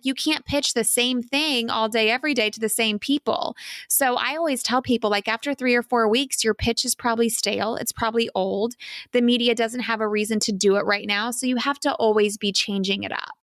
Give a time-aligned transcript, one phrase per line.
[0.00, 3.56] you can't pitch the same thing all day, every day to the same people.
[3.88, 7.28] So I always tell people like after three or four weeks, your pitch is probably
[7.28, 7.76] stale.
[7.76, 8.74] It's probably old.
[9.12, 11.30] The media doesn't have a reason to do it right now.
[11.30, 13.34] So you have to always be changing it up.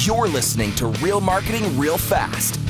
[0.00, 2.60] You're listening to Real Marketing Real Fast,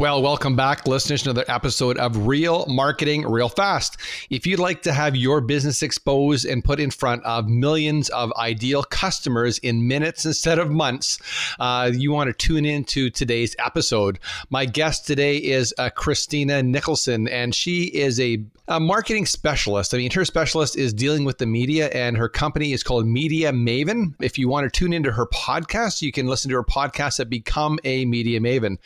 [0.00, 3.98] Well, welcome back, listeners, to another episode of Real Marketing Real Fast.
[4.30, 8.32] If you'd like to have your business exposed and put in front of millions of
[8.38, 11.18] ideal customers in minutes instead of months,
[11.58, 14.18] uh, you want to tune into today's episode.
[14.48, 19.92] My guest today is uh, Christina Nicholson, and she is a, a marketing specialist.
[19.92, 23.50] I mean, her specialist is dealing with the media, and her company is called Media
[23.50, 24.14] Maven.
[24.20, 27.28] If you want to tune into her podcast, you can listen to her podcast at
[27.28, 28.78] Become a Media Maven.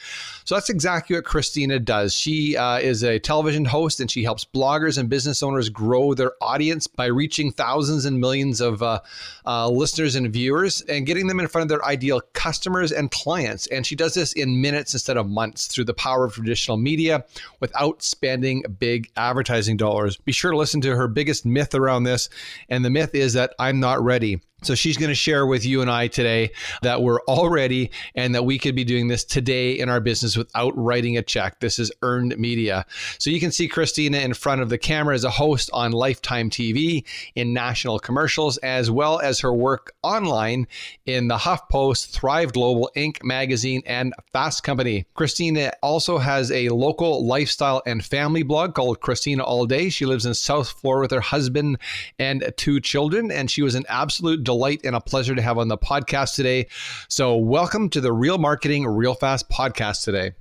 [0.44, 2.14] So that's exactly what Christina does.
[2.14, 6.32] She uh, is a television host and she helps bloggers and business owners grow their
[6.40, 9.00] audience by reaching thousands and millions of uh,
[9.44, 13.66] uh, listeners and viewers and getting them in front of their ideal customers and clients.
[13.66, 17.26] And she does this in minutes instead of months through the power of traditional media
[17.60, 20.16] without spending big advertising dollars.
[20.16, 22.28] Be sure to listen to her biggest myth around this.
[22.68, 24.40] And the myth is that I'm not ready.
[24.64, 28.34] So she's going to share with you and I today that we're all ready and
[28.34, 31.60] that we could be doing this today in our business without writing a check.
[31.60, 32.86] This is earned media.
[33.18, 36.48] So you can see Christina in front of the camera as a host on Lifetime
[36.48, 37.04] TV
[37.34, 40.66] in national commercials, as well as her work online
[41.04, 43.22] in the HuffPost, Thrive Global, Inc.
[43.22, 45.04] magazine, and Fast Company.
[45.12, 49.90] Christina also has a local lifestyle and family blog called Christina All Day.
[49.90, 51.76] She lives in South Florida with her husband
[52.18, 54.53] and two children, and she was an absolute delight
[54.84, 56.66] and a pleasure to have on the podcast today.
[57.08, 60.32] So, welcome to the Real Marketing Real Fast podcast today.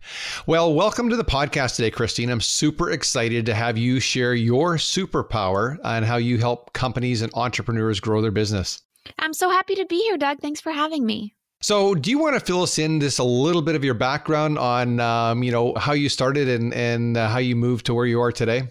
[0.46, 2.29] Well, welcome to the podcast today, Christine.
[2.29, 7.34] I'm super excited to have you share your superpower and how you help companies and
[7.34, 8.81] entrepreneurs grow their business.
[9.19, 10.40] I'm so happy to be here, Doug.
[10.40, 11.35] Thanks for having me.
[11.62, 14.59] So, do you want to fill us in this a little bit of your background
[14.59, 18.06] on, um, you know, how you started and and uh, how you moved to where
[18.06, 18.63] you are today?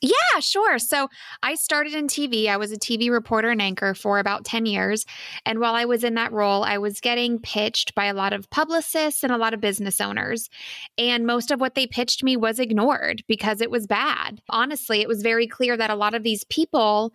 [0.00, 0.78] Yeah, sure.
[0.78, 1.08] So
[1.42, 2.48] I started in TV.
[2.48, 5.04] I was a TV reporter and anchor for about 10 years.
[5.44, 8.48] And while I was in that role, I was getting pitched by a lot of
[8.50, 10.48] publicists and a lot of business owners.
[10.96, 14.40] And most of what they pitched me was ignored because it was bad.
[14.50, 17.12] Honestly, it was very clear that a lot of these people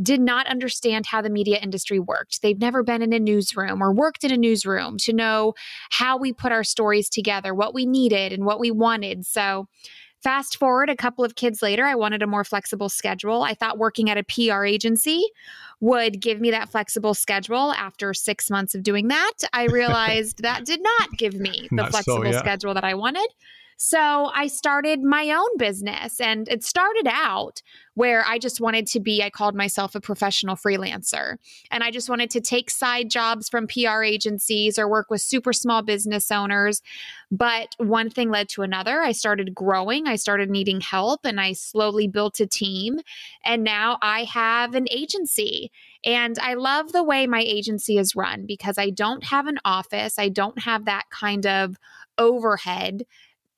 [0.00, 2.40] did not understand how the media industry worked.
[2.42, 5.54] They've never been in a newsroom or worked in a newsroom to know
[5.90, 9.26] how we put our stories together, what we needed and what we wanted.
[9.26, 9.66] So
[10.22, 13.42] Fast forward a couple of kids later, I wanted a more flexible schedule.
[13.42, 15.24] I thought working at a PR agency
[15.80, 17.72] would give me that flexible schedule.
[17.72, 21.90] After six months of doing that, I realized that did not give me the not
[21.90, 22.38] flexible so, yeah.
[22.38, 23.28] schedule that I wanted.
[23.80, 27.62] So I started my own business and it started out
[27.94, 31.36] where I just wanted to be, I called myself a professional freelancer.
[31.70, 35.52] And I just wanted to take side jobs from PR agencies or work with super
[35.52, 36.82] small business owners.
[37.30, 39.00] But one thing led to another.
[39.00, 42.98] I started growing, I started needing help, and I slowly built a team.
[43.44, 45.70] And now I have an agency.
[46.04, 50.18] And I love the way my agency is run because I don't have an office,
[50.18, 51.76] I don't have that kind of
[52.18, 53.04] overhead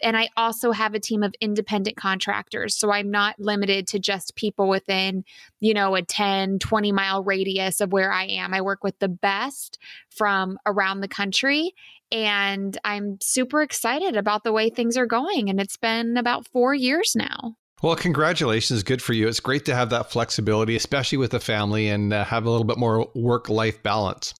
[0.02, 2.76] and I also have a team of independent contractors.
[2.76, 5.24] So I'm not limited to just people within,
[5.60, 8.54] you know, a 10, 20 mile radius of where I am.
[8.54, 9.78] I work with the best
[10.10, 11.74] from around the country.
[12.12, 15.48] And I'm super excited about the way things are going.
[15.48, 17.56] And it's been about four years now.
[17.82, 18.82] Well, congratulations.
[18.82, 19.26] Good for you.
[19.26, 22.66] It's great to have that flexibility, especially with the family and uh, have a little
[22.66, 24.34] bit more work life balance.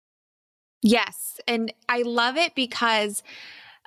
[0.83, 1.41] Yes.
[1.47, 3.23] And I love it because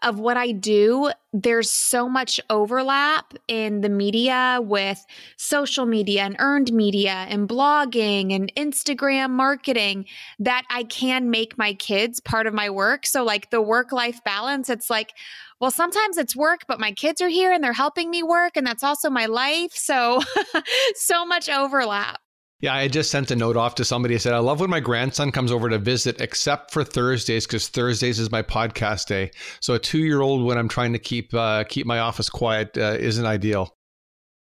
[0.04, 5.04] of what I do, there's so much overlap in the media with
[5.38, 10.06] social media and earned media and blogging and Instagram marketing
[10.40, 13.06] that I can make my kids part of my work.
[13.06, 15.14] So, like the work life balance, it's like,
[15.60, 18.68] well, sometimes it's work, but my kids are here and they're helping me work, and
[18.68, 19.72] that's also my life.
[19.74, 20.22] So,
[20.96, 22.23] so much overlap.
[22.64, 24.16] Yeah, I just sent a note off to somebody.
[24.16, 27.68] I said, I love when my grandson comes over to visit, except for Thursdays, because
[27.68, 29.32] Thursdays is my podcast day.
[29.60, 32.78] So a two year old, when I'm trying to keep uh, keep my office quiet,
[32.78, 33.76] uh, isn't ideal.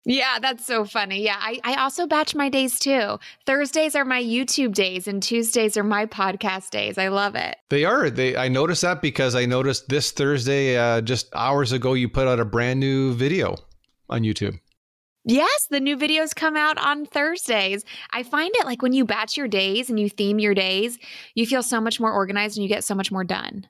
[0.05, 1.25] Yeah, that's so funny.
[1.25, 3.19] Yeah, I, I also batch my days too.
[3.47, 6.99] Thursdays are my YouTube days and Tuesdays are my podcast days.
[6.99, 7.57] I love it.
[7.71, 8.11] They are.
[8.11, 12.29] They I noticed that because I noticed this Thursday, uh, just hours ago, you put
[12.29, 13.57] out a brand new video
[14.11, 14.59] on YouTube.
[15.25, 17.85] Yes, the new videos come out on Thursdays.
[18.11, 20.99] I find it like when you batch your days and you theme your days,
[21.35, 23.69] you feel so much more organized and you get so much more done.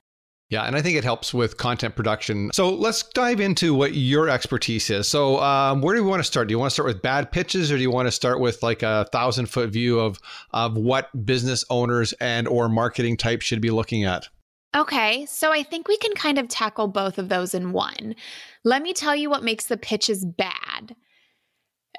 [0.49, 2.51] Yeah, and I think it helps with content production.
[2.53, 5.07] So let's dive into what your expertise is.
[5.07, 6.47] So, um, where do we want to start?
[6.47, 8.61] Do you want to start with bad pitches, or do you want to start with
[8.61, 10.19] like a thousand foot view of
[10.51, 14.27] of what business owners and or marketing types should be looking at?
[14.75, 18.15] Okay, so I think we can kind of tackle both of those in one.
[18.63, 20.95] Let me tell you what makes the pitches bad.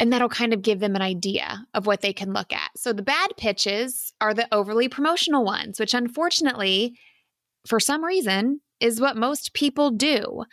[0.01, 2.71] And that'll kind of give them an idea of what they can look at.
[2.77, 6.97] So, the bad pitches are the overly promotional ones, which unfortunately
[7.67, 10.45] for some reason, is what most people do.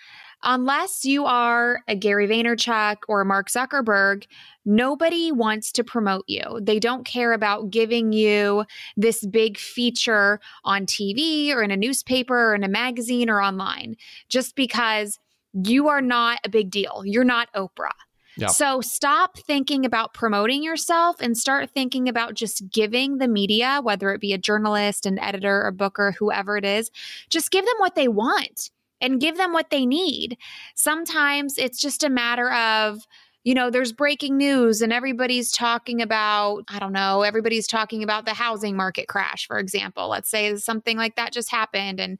[0.43, 4.25] Unless you are a Gary Vaynerchuk or a Mark Zuckerberg,
[4.65, 6.59] nobody wants to promote you.
[6.61, 8.65] They don't care about giving you
[8.97, 13.95] this big feature on TV or in a newspaper or in a magazine or online
[14.29, 15.19] just because
[15.53, 17.03] you are not a big deal.
[17.05, 17.91] You're not Oprah.
[18.37, 18.47] Yeah.
[18.47, 24.11] So stop thinking about promoting yourself and start thinking about just giving the media, whether
[24.13, 26.91] it be a journalist, an editor, a booker, whoever it is,
[27.29, 30.37] just give them what they want and give them what they need.
[30.75, 33.05] Sometimes it's just a matter of,
[33.43, 38.25] you know, there's breaking news and everybody's talking about, I don't know, everybody's talking about
[38.25, 40.09] the housing market crash, for example.
[40.09, 42.19] Let's say something like that just happened and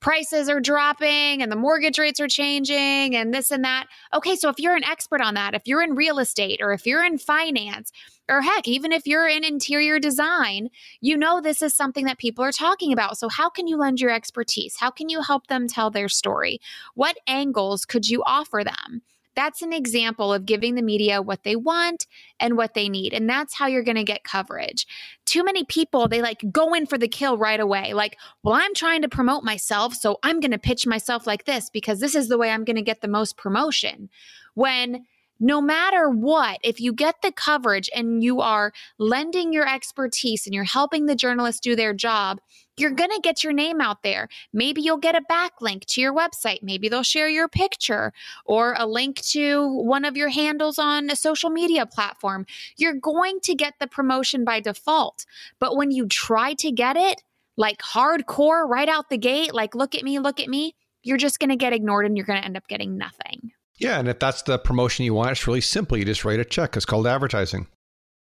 [0.00, 3.86] prices are dropping and the mortgage rates are changing and this and that.
[4.12, 6.86] Okay, so if you're an expert on that, if you're in real estate or if
[6.86, 7.90] you're in finance,
[8.30, 10.68] or heck, even if you're in interior design,
[11.00, 13.16] you know this is something that people are talking about.
[13.16, 14.76] So, how can you lend your expertise?
[14.78, 16.60] How can you help them tell their story?
[16.94, 19.00] What angles could you offer them?
[19.38, 22.08] That's an example of giving the media what they want
[22.40, 23.14] and what they need.
[23.14, 24.84] And that's how you're going to get coverage.
[25.26, 27.94] Too many people, they like go in for the kill right away.
[27.94, 29.94] Like, well, I'm trying to promote myself.
[29.94, 32.74] So I'm going to pitch myself like this because this is the way I'm going
[32.74, 34.08] to get the most promotion.
[34.54, 35.04] When
[35.38, 40.54] no matter what, if you get the coverage and you are lending your expertise and
[40.54, 42.40] you're helping the journalists do their job,
[42.78, 44.28] you're going to get your name out there.
[44.52, 46.62] Maybe you'll get a backlink to your website.
[46.62, 48.12] Maybe they'll share your picture
[48.44, 52.46] or a link to one of your handles on a social media platform.
[52.76, 55.26] You're going to get the promotion by default.
[55.58, 57.22] But when you try to get it,
[57.56, 61.40] like hardcore right out the gate, like look at me, look at me, you're just
[61.40, 63.50] going to get ignored and you're going to end up getting nothing.
[63.78, 65.96] Yeah, and if that's the promotion you want, it's really simple.
[65.96, 66.76] You just write a check.
[66.76, 67.68] It's called advertising.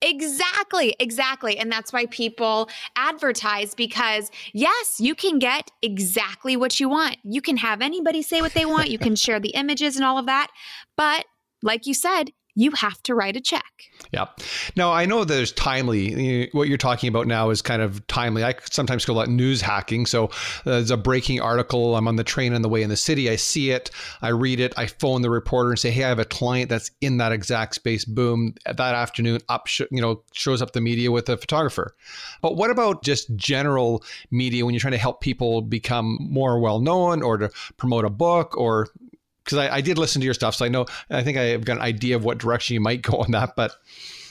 [0.02, 1.58] Exactly, exactly.
[1.58, 7.18] And that's why people advertise because, yes, you can get exactly what you want.
[7.24, 8.90] You can have anybody say what they want.
[8.90, 10.52] You can share the images and all of that.
[10.98, 11.26] But
[11.62, 13.66] like you said, you have to write a check.
[14.12, 14.26] Yeah.
[14.76, 16.50] Now I know there's timely.
[16.54, 18.44] What you're talking about now is kind of timely.
[18.44, 20.06] I sometimes call that news hacking.
[20.06, 20.30] So uh,
[20.66, 21.96] there's a breaking article.
[21.96, 23.30] I'm on the train on the way in the city.
[23.30, 23.92] I see it.
[24.22, 24.74] I read it.
[24.78, 27.76] I phone the reporter and say, "Hey, I have a client that's in that exact
[27.76, 28.56] space." Boom.
[28.66, 31.96] That afternoon, up you know shows up the media with a photographer.
[32.42, 36.80] But what about just general media when you're trying to help people become more well
[36.80, 38.88] known or to promote a book or
[39.46, 41.78] because I, I, did listen to your stuff, so I know I think I've got
[41.78, 43.56] an idea of what direction you might go on that.
[43.56, 43.74] But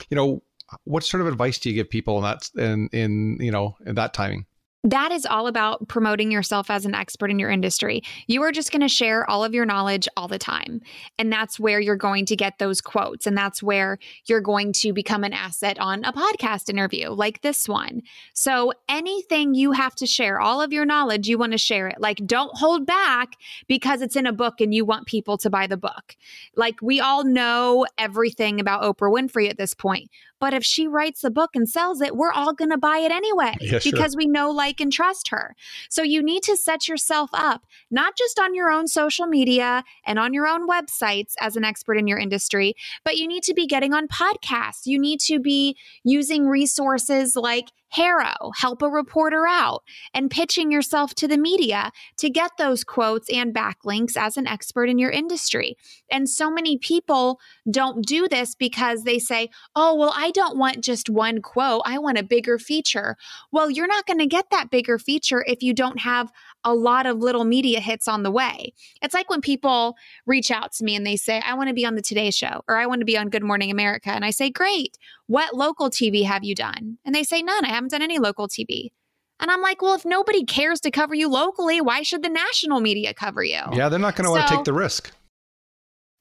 [0.09, 0.43] you know,
[0.83, 3.95] what sort of advice do you give people in that in in you know in
[3.95, 4.45] that timing?
[4.85, 8.03] That is all about promoting yourself as an expert in your industry.
[8.27, 10.79] You are just going to share all of your knowledge all the time.
[11.17, 13.25] And that's where you're going to get those quotes.
[13.25, 17.67] And that's where you're going to become an asset on a podcast interview like this
[17.67, 18.03] one.
[18.35, 21.99] So anything you have to share, all of your knowledge, you want to share it.
[21.99, 23.33] Like, don't hold back
[23.67, 26.15] because it's in a book and you want people to buy the book.
[26.55, 30.11] Like, we all know everything about Oprah Winfrey at this point.
[30.39, 33.11] But if she writes the book and sells it, we're all going to buy it
[33.11, 34.17] anyway yeah, because sure.
[34.17, 35.55] we know, like, and trust her.
[35.89, 40.19] So you need to set yourself up, not just on your own social media and
[40.19, 43.65] on your own websites as an expert in your industry, but you need to be
[43.65, 44.85] getting on podcasts.
[44.85, 51.15] You need to be using resources like HARO, help a reporter out, and pitching yourself
[51.15, 55.77] to the media to get those quotes and backlinks as an expert in your industry.
[56.11, 57.39] And so many people
[57.69, 61.83] don't do this because they say, oh, well, I don't want just one quote.
[61.85, 63.17] I want a bigger feature.
[63.51, 66.31] Well, you're not going to get that bigger feature if you don't have
[66.63, 68.73] a lot of little media hits on the way.
[69.01, 71.85] It's like when people reach out to me and they say, I want to be
[71.85, 74.09] on the Today Show or I want to be on Good Morning America.
[74.09, 74.97] And I say, Great.
[75.27, 76.97] What local TV have you done?
[77.03, 77.65] And they say, None.
[77.65, 78.91] I haven't done any local TV.
[79.39, 82.79] And I'm like, well, if nobody cares to cover you locally, why should the national
[82.79, 83.59] media cover you?
[83.73, 85.11] Yeah, they're not going to so, want to take the risk.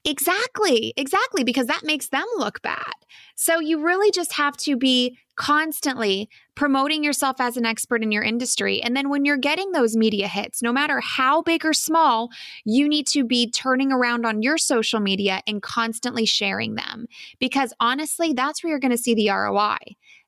[0.04, 2.92] Exactly, exactly, because that makes them look bad.
[3.36, 8.22] So you really just have to be constantly promoting yourself as an expert in your
[8.22, 8.82] industry.
[8.82, 12.30] And then when you're getting those media hits, no matter how big or small,
[12.64, 17.06] you need to be turning around on your social media and constantly sharing them.
[17.38, 19.78] Because honestly, that's where you're going to see the ROI.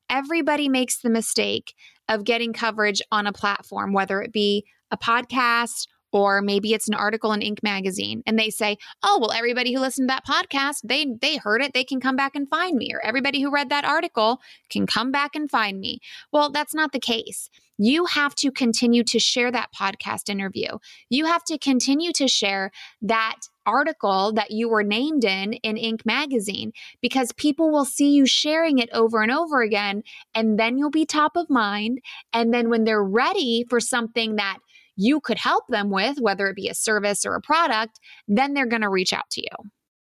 [0.09, 1.73] Everybody makes the mistake
[2.09, 6.93] of getting coverage on a platform, whether it be a podcast or maybe it's an
[6.93, 10.81] article in Inc magazine and they say, "Oh, well everybody who listened to that podcast,
[10.83, 13.69] they they heard it, they can come back and find me." Or everybody who read
[13.69, 15.99] that article can come back and find me.
[16.31, 17.49] Well, that's not the case.
[17.77, 20.79] You have to continue to share that podcast interview.
[21.09, 22.71] You have to continue to share
[23.03, 23.35] that
[23.67, 26.71] article that you were named in in Inc magazine
[27.01, 31.05] because people will see you sharing it over and over again and then you'll be
[31.05, 31.99] top of mind
[32.31, 34.57] and then when they're ready for something that
[34.97, 38.65] you could help them with, whether it be a service or a product, then they're
[38.65, 39.69] going to reach out to you.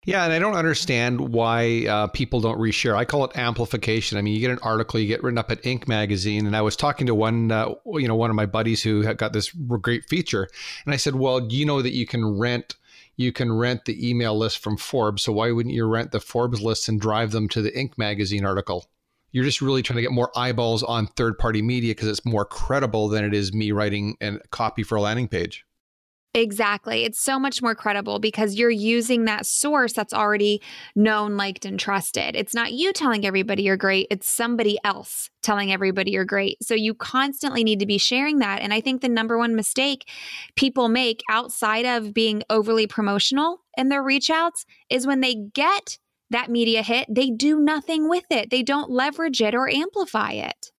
[0.06, 2.96] Yeah, and I don't understand why uh, people don't reshare.
[2.96, 4.16] I call it amplification.
[4.16, 5.86] I mean, you get an article, you get written up at Inc.
[5.86, 9.12] magazine, and I was talking to one, uh, you know, one of my buddies who
[9.14, 10.48] got this great feature,
[10.86, 12.76] and I said, "Well, you know that you can rent."
[13.16, 15.24] You can rent the email list from Forbes.
[15.24, 17.98] So why wouldn't you rent the Forbes list and drive them to the Inc.
[17.98, 18.86] magazine article?
[19.32, 22.44] You're just really trying to get more eyeballs on third party media because it's more
[22.44, 25.64] credible than it is me writing a copy for a landing page.
[26.32, 27.02] Exactly.
[27.02, 30.62] It's so much more credible because you're using that source that's already
[30.94, 32.36] known, liked, and trusted.
[32.36, 36.62] It's not you telling everybody you're great, it's somebody else telling everybody you're great.
[36.62, 38.60] So you constantly need to be sharing that.
[38.62, 40.08] And I think the number one mistake
[40.54, 45.98] people make outside of being overly promotional in their reach outs is when they get
[46.30, 48.50] that media hit, they do nothing with it.
[48.50, 50.70] They don't leverage it or amplify it.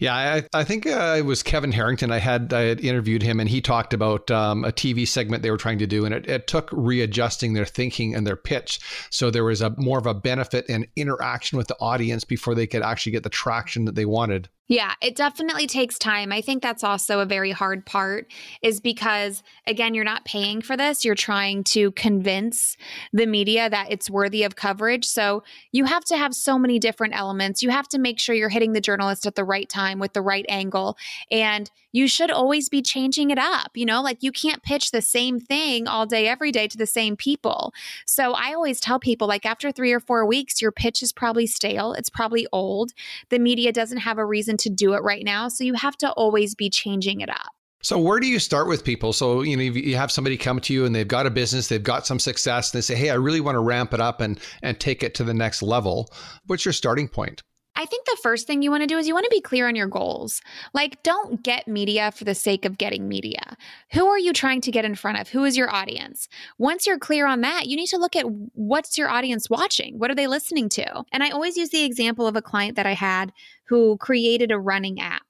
[0.00, 2.10] Yeah, I, I think uh, it was Kevin Harrington.
[2.10, 5.50] I had I had interviewed him, and he talked about um, a TV segment they
[5.50, 8.80] were trying to do, and it, it took readjusting their thinking and their pitch.
[9.10, 12.66] So there was a more of a benefit and interaction with the audience before they
[12.66, 14.48] could actually get the traction that they wanted.
[14.70, 16.30] Yeah, it definitely takes time.
[16.30, 18.30] I think that's also a very hard part,
[18.62, 21.04] is because, again, you're not paying for this.
[21.04, 22.76] You're trying to convince
[23.12, 25.06] the media that it's worthy of coverage.
[25.06, 27.64] So you have to have so many different elements.
[27.64, 30.22] You have to make sure you're hitting the journalist at the right time with the
[30.22, 30.96] right angle.
[31.32, 33.72] And you should always be changing it up.
[33.74, 36.86] You know, like you can't pitch the same thing all day, every day to the
[36.86, 37.74] same people.
[38.06, 41.48] So I always tell people, like, after three or four weeks, your pitch is probably
[41.48, 42.92] stale, it's probably old.
[43.30, 45.48] The media doesn't have a reason to do it right now.
[45.48, 47.52] So you have to always be changing it up.
[47.82, 49.12] So where do you start with people?
[49.12, 51.82] So you know you have somebody come to you and they've got a business, they've
[51.82, 54.38] got some success, and they say, "Hey, I really want to ramp it up and
[54.62, 56.12] and take it to the next level."
[56.46, 57.42] What's your starting point?
[57.76, 59.66] I think the first thing you want to do is you want to be clear
[59.66, 60.42] on your goals.
[60.74, 63.56] Like, don't get media for the sake of getting media.
[63.92, 65.30] Who are you trying to get in front of?
[65.30, 66.28] Who is your audience?
[66.58, 69.98] Once you're clear on that, you need to look at what's your audience watching?
[69.98, 71.04] What are they listening to?
[71.10, 73.32] And I always use the example of a client that I had
[73.70, 75.22] who created a running app.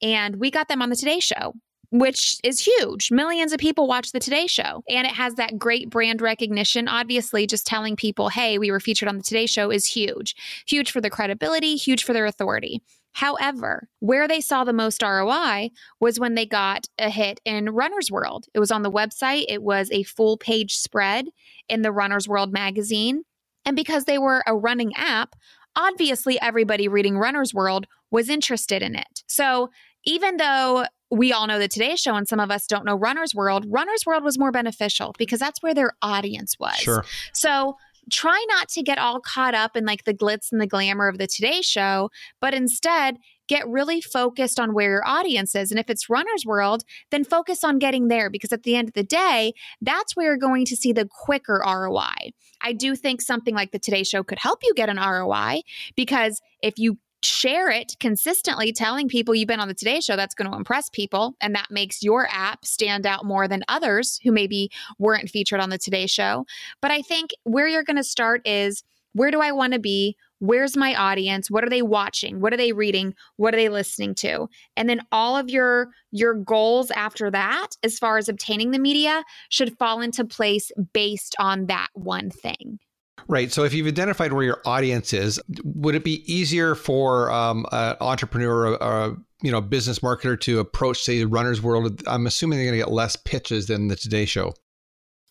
[0.00, 1.52] And we got them on the Today Show
[1.90, 3.10] which is huge.
[3.10, 6.86] Millions of people watch the Today Show, and it has that great brand recognition.
[6.86, 10.34] Obviously, just telling people, hey, we were featured on the Today Show is huge.
[10.66, 12.82] Huge for the credibility, huge for their authority.
[13.12, 18.10] However, where they saw the most ROI was when they got a hit in Runner's
[18.10, 18.46] World.
[18.54, 21.26] It was on the website, it was a full page spread
[21.68, 23.24] in the Runner's World magazine.
[23.64, 25.34] And because they were a running app,
[25.78, 29.22] obviously everybody reading Runner's World was interested in it.
[29.26, 29.70] So
[30.04, 33.34] even though we all know the Today Show and some of us don't know Runner's
[33.34, 36.76] World, Runner's World was more beneficial because that's where their audience was.
[36.76, 37.04] Sure.
[37.32, 37.76] So
[38.10, 41.18] try not to get all caught up in like the glitz and the glamour of
[41.18, 43.16] the Today Show, but instead
[43.48, 45.70] get really focused on where your audience is.
[45.70, 48.94] And if it's Runner's World, then focus on getting there because at the end of
[48.94, 52.32] the day, that's where you're going to see the quicker ROI.
[52.60, 55.62] I do think something like the Today Show could help you get an ROI
[55.96, 60.34] because if you share it consistently, telling people you've been on the Today Show, that's
[60.34, 61.34] going to impress people.
[61.40, 65.70] And that makes your app stand out more than others who maybe weren't featured on
[65.70, 66.46] the Today Show.
[66.80, 68.84] But I think where you're going to start is
[69.18, 70.16] where do I want to be?
[70.38, 71.50] Where's my audience?
[71.50, 72.40] What are they watching?
[72.40, 73.14] What are they reading?
[73.36, 74.48] What are they listening to?
[74.76, 79.24] And then all of your your goals after that as far as obtaining the media
[79.48, 82.78] should fall into place based on that one thing.
[83.26, 83.52] Right.
[83.52, 87.96] So if you've identified where your audience is, would it be easier for um, an
[88.00, 92.02] entrepreneur or, or you know business marketer to approach, say, Runner's World?
[92.06, 94.54] I'm assuming they're going to get less pitches than the Today Show.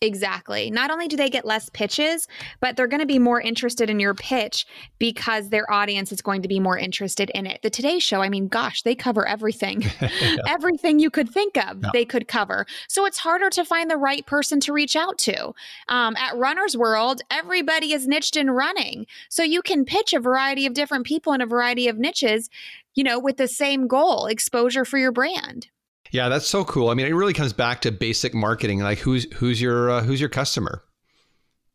[0.00, 0.70] Exactly.
[0.70, 2.28] Not only do they get less pitches,
[2.60, 4.64] but they're going to be more interested in your pitch
[5.00, 7.62] because their audience is going to be more interested in it.
[7.62, 9.82] The Today Show, I mean, gosh, they cover everything.
[10.00, 10.36] yeah.
[10.46, 11.90] Everything you could think of, yeah.
[11.92, 12.64] they could cover.
[12.88, 15.52] So it's harder to find the right person to reach out to.
[15.88, 19.06] Um, at Runner's World, everybody is niched in running.
[19.28, 22.48] So you can pitch a variety of different people in a variety of niches,
[22.94, 25.68] you know, with the same goal exposure for your brand.
[26.12, 26.88] Yeah, that's so cool.
[26.88, 28.80] I mean, it really comes back to basic marketing.
[28.80, 30.82] Like, who's who's your uh, who's your customer?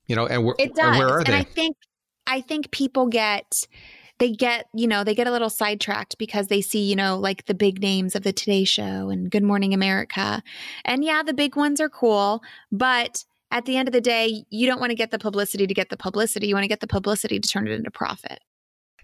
[0.08, 0.86] You know, and, wh- it does.
[0.86, 1.38] and where are and they?
[1.38, 1.78] I think
[2.28, 3.68] I think people get
[4.20, 7.46] they get you know they get a little sidetracked because they see you know like
[7.46, 10.42] the big names of the Today Show and Good Morning America,
[10.86, 14.66] and yeah, the big ones are cool, but at the end of the day, you
[14.66, 16.48] don't want to get the publicity to get the publicity.
[16.48, 18.40] You want to get the publicity to turn it into profit.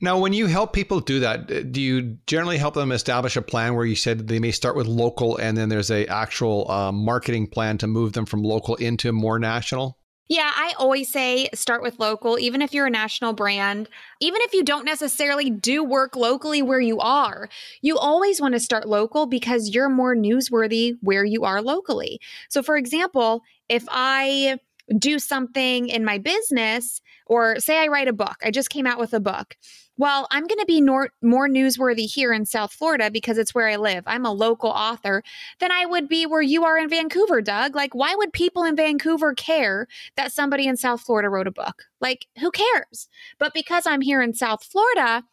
[0.01, 3.41] Now, when you help people do that, uh, do you generally help them establish a
[3.41, 6.91] plan where you said they may start with local and then there's a actual uh,
[6.91, 9.97] marketing plan to move them from local into more national?
[10.29, 13.89] Yeah, I always say start with local, even if you're a national brand,
[14.19, 17.49] even if you don't necessarily do work locally where you are,
[17.81, 22.21] you always want to start local because you're more newsworthy where you are locally.
[22.47, 24.59] So, for example, if I
[24.97, 28.99] do something in my business, or say I write a book, I just came out
[28.99, 29.55] with a book
[29.99, 33.67] well, I'm going to be nor- more newsworthy here in South Florida because it's where
[33.67, 34.05] I live.
[34.07, 35.21] I'm a local author
[35.59, 37.75] than I would be where you are in Vancouver, Doug.
[37.75, 41.83] Like, why would people in Vancouver care that somebody in South Florida wrote a book?
[41.99, 43.09] Like, who cares?
[43.39, 45.25] But because I'm here in South Florida,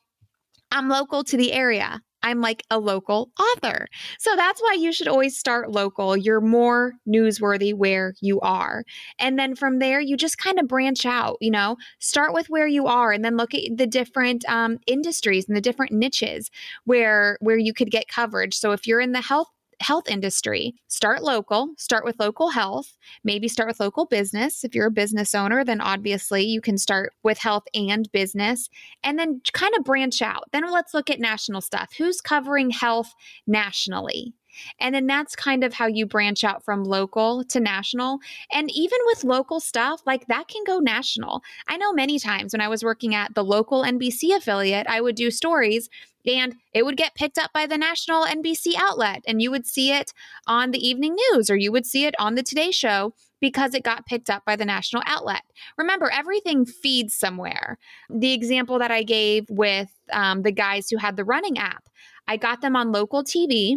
[0.73, 2.03] I'm local to the area.
[2.27, 3.87] I'm like a local author.
[4.19, 6.17] So that's why you should always start local.
[6.17, 8.83] You're more newsworthy where you are.
[9.21, 12.67] And then from there, you just kind of branch out, you know, start with where
[12.67, 16.51] you are and then look at the different um, industries and the different niches
[16.85, 18.55] where where you could get coverage.
[18.55, 19.49] So if you're in the health
[19.81, 20.75] health industry.
[20.89, 24.65] Start local, start with local health, maybe start with local business.
[24.65, 28.69] If you're a business owner, then obviously you can start with health and business
[29.03, 30.45] and then kind of branch out.
[30.53, 31.91] Then let's look at national stuff.
[31.99, 33.13] Who's covering health
[33.47, 34.35] nationally?
[34.81, 38.19] And then that's kind of how you branch out from local to national.
[38.53, 41.43] And even with local stuff, like that can go national.
[41.69, 45.17] I know many times when I was working at the local NBC affiliate, I would
[45.17, 45.89] do stories
[46.27, 49.93] and it would get picked up by the national NBC outlet and you would see
[49.93, 50.13] it
[50.47, 53.85] on the evening news or you would see it on the Today Show because it
[53.85, 55.43] got picked up by the national outlet.
[55.77, 57.79] Remember, everything feeds somewhere.
[58.09, 61.89] The example that I gave with um, the guys who had the running app,
[62.27, 63.77] I got them on local TV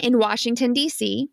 [0.00, 1.28] in Washington, D.C.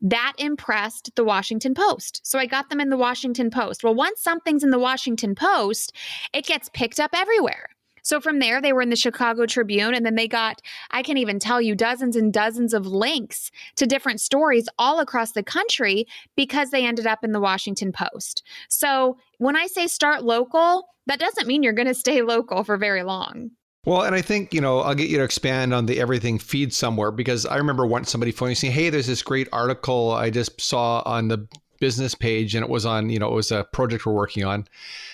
[0.00, 2.20] That impressed the Washington Post.
[2.24, 3.84] So I got them in the Washington Post.
[3.84, 5.94] Well, once something's in the Washington Post,
[6.32, 7.68] it gets picked up everywhere.
[8.02, 11.18] So from there, they were in the Chicago Tribune, and then they got, I can
[11.18, 16.06] even tell you, dozens and dozens of links to different stories all across the country
[16.34, 18.42] because they ended up in the Washington Post.
[18.68, 22.76] So when I say start local, that doesn't mean you're going to stay local for
[22.76, 23.50] very long.
[23.86, 26.74] Well, and I think, you know, I'll get you to expand on the everything feed
[26.74, 30.60] somewhere because I remember once somebody phoning saying, Hey, there's this great article I just
[30.60, 31.48] saw on the
[31.80, 34.68] business page and it was on, you know, it was a project we're working on.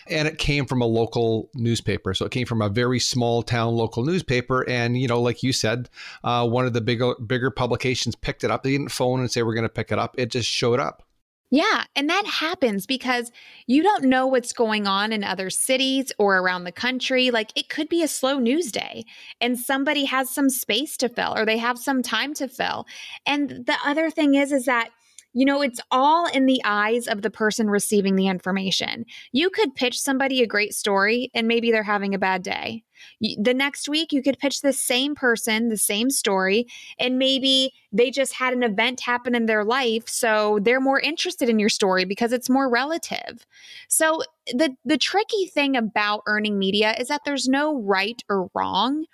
[0.09, 2.13] And it came from a local newspaper.
[2.13, 4.69] So it came from a very small town local newspaper.
[4.69, 5.89] And, you know, like you said,
[6.25, 8.65] uh, one of the bigger bigger publications picked it up.
[8.65, 10.17] They didn't phone and say we're going to pick it up.
[10.19, 11.06] It just showed up.
[11.51, 13.31] Yeah, and that happens because
[13.69, 17.31] you don't know what's going on in other cities or around the country.
[17.31, 19.05] Like it could be a slow news day
[19.41, 22.85] and somebody has some space to fill or they have some time to fill.
[23.27, 24.91] And the other thing is is that
[25.37, 29.05] you know, it's all in the eyes of the person receiving the information.
[29.33, 32.85] You could pitch somebody a great story and maybe they're having a bad day.
[33.21, 36.67] The next week, you could pitch the same person, the same story,
[36.99, 40.09] and maybe they just had an event happen in their life.
[40.09, 43.47] So they're more interested in your story because it's more relative.
[43.89, 44.23] So
[44.55, 49.05] the, the tricky thing about earning media is that there's no right or wrong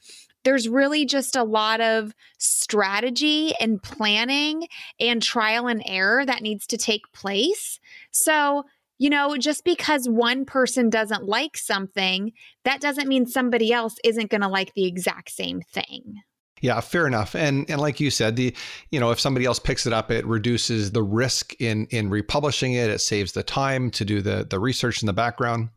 [0.44, 4.66] there's really just a lot of strategy and planning
[4.98, 7.78] and trial and error that needs to take place.
[8.10, 8.64] So,
[8.98, 12.32] you know, just because one person doesn't like something,
[12.64, 16.22] that doesn't mean somebody else isn't going to like the exact same thing.
[16.60, 17.34] Yeah, fair enough.
[17.34, 18.54] And and like you said, the
[18.90, 22.74] you know if somebody else picks it up, it reduces the risk in in republishing
[22.74, 22.88] it.
[22.88, 25.70] It saves the time to do the the research in the background.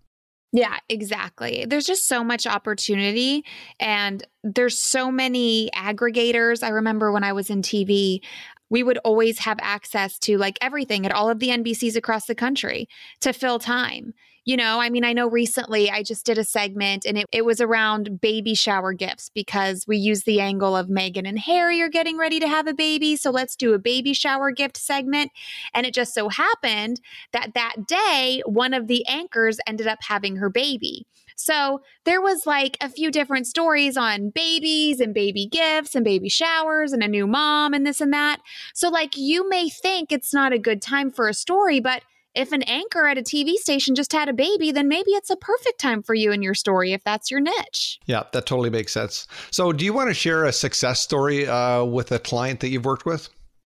[0.56, 1.65] Yeah, exactly.
[1.68, 3.44] There's just so much opportunity
[3.78, 6.63] and there's so many aggregators.
[6.63, 8.22] I remember when I was in TV,
[8.70, 12.36] we would always have access to like everything at all of the NBCs across the
[12.36, 12.88] country
[13.20, 14.13] to fill time.
[14.47, 17.45] You know, I mean, I know recently I just did a segment and it, it
[17.45, 21.89] was around baby shower gifts because we use the angle of Meghan and Harry are
[21.89, 23.15] getting ready to have a baby.
[23.15, 25.31] So let's do a baby shower gift segment.
[25.73, 27.01] And it just so happened
[27.34, 31.08] that that day, one of the anchors ended up having her baby.
[31.36, 36.29] So there was like a few different stories on babies and baby gifts and baby
[36.29, 38.41] showers and a new mom and this and that.
[38.73, 42.03] So, like, you may think it's not a good time for a story, but
[42.36, 45.36] if an anchor at a TV station just had a baby, then maybe it's a
[45.36, 48.00] perfect time for you and your story if that's your niche.
[48.06, 49.28] Yeah, that totally makes sense.
[49.52, 52.86] So, do you want to share a success story uh, with a client that you've
[52.86, 53.30] worked with?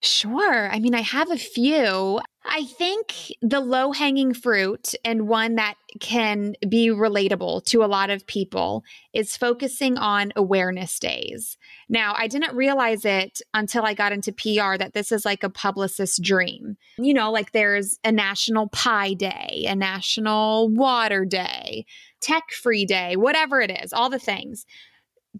[0.03, 0.71] Sure.
[0.71, 2.21] I mean, I have a few.
[2.45, 8.11] I think the low hanging fruit and one that can be relatable to a lot
[8.11, 11.57] of people is focusing on awareness days.
[11.89, 15.51] Now, I didn't realize it until I got into PR that this is like a
[15.51, 16.77] publicist's dream.
[16.99, 21.87] You know, like there's a national pie day, a national water day,
[22.21, 24.67] tech free day, whatever it is, all the things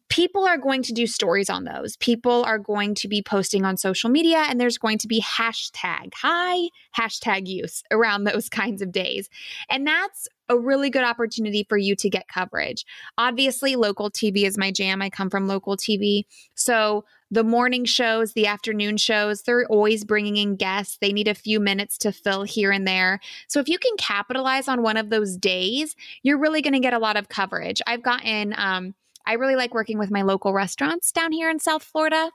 [0.09, 1.97] people are going to do stories on those.
[1.97, 6.13] People are going to be posting on social media, and there's going to be hashtag
[6.15, 9.29] high hashtag use around those kinds of days.
[9.71, 12.85] And that's a really good opportunity for you to get coverage.
[13.19, 15.03] Obviously, local TV is my jam.
[15.03, 16.25] I come from local TV.
[16.55, 20.99] So the morning shows, the afternoon shows, they're always bringing in guests.
[21.01, 23.19] They need a few minutes to fill here and there.
[23.49, 26.95] So if you can capitalize on one of those days, you're really going to get
[26.95, 27.83] a lot of coverage.
[27.87, 28.95] I've gotten, um,
[29.27, 32.31] I really like working with my local restaurants down here in South Florida.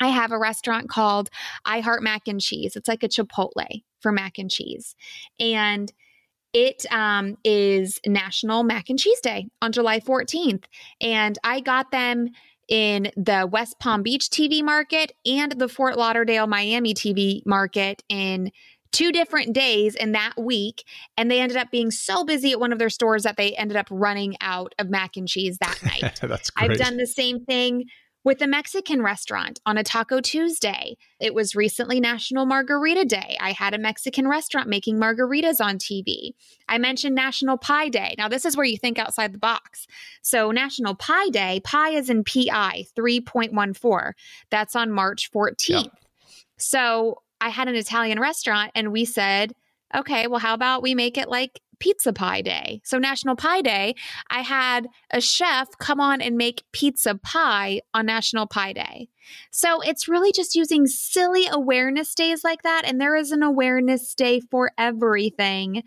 [0.00, 1.30] I have a restaurant called
[1.64, 2.74] I Heart Mac and Cheese.
[2.74, 4.96] It's like a Chipotle for mac and cheese.
[5.38, 5.92] And
[6.52, 10.64] it um, is National Mac and Cheese Day on July 14th.
[11.00, 12.28] And I got them
[12.68, 18.50] in the West Palm Beach TV market and the Fort Lauderdale, Miami TV market in
[18.92, 20.84] two different days in that week.
[21.16, 23.76] And they ended up being so busy at one of their stores that they ended
[23.76, 26.20] up running out of mac and cheese that night.
[26.20, 26.70] That's great.
[26.70, 27.86] I've done the same thing
[28.24, 30.96] with a Mexican restaurant on a Taco Tuesday.
[31.18, 33.36] It was recently National Margarita Day.
[33.40, 36.30] I had a Mexican restaurant making margaritas on TV.
[36.68, 38.14] I mentioned National Pie Day.
[38.18, 39.86] Now, this is where you think outside the box.
[40.22, 44.12] So, National Pie Day, pie is in PI 3.14.
[44.50, 45.68] That's on March 14th.
[45.68, 45.86] Yep.
[46.58, 49.52] So, I had an Italian restaurant and we said,
[49.94, 52.80] okay, well, how about we make it like Pizza Pie Day?
[52.84, 53.96] So, National Pie Day,
[54.30, 59.08] I had a chef come on and make pizza pie on National Pie Day.
[59.50, 62.84] So, it's really just using silly awareness days like that.
[62.86, 65.82] And there is an awareness day for everything